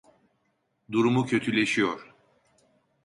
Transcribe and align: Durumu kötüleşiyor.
Durumu 0.91 1.25
kötüleşiyor. 1.25 2.15